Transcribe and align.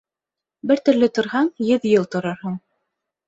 Бер 0.71 0.81
төрлө 0.89 1.09
торһаң, 1.17 1.51
йөҙ 1.67 1.85
йыл 1.91 2.09
торорһоң. 2.17 2.57